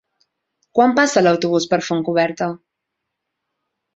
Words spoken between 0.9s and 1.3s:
passa